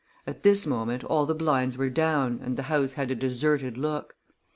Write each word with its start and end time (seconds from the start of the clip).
At 0.25 0.41
this 0.41 0.65
moment 0.65 1.03
all 1.03 1.27
the 1.27 1.35
blinds 1.35 1.77
were 1.77 1.91
down 1.91 2.39
and 2.41 2.57
the 2.57 2.63
house 2.73 2.93
had 2.93 3.11
a 3.11 3.15
deserted 3.15 3.77
look. 3.77 4.15